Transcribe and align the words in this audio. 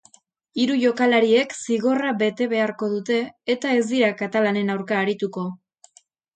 Hiru 0.61 0.77
jokalariek 0.83 1.53
zigorra 1.65 2.15
bete 2.23 2.49
beharko 2.55 2.91
dute 2.95 3.21
eta 3.57 3.77
ez 3.83 3.87
dira 3.95 4.13
katalanen 4.25 4.77
aurka 4.79 5.01
arituko. 5.07 5.49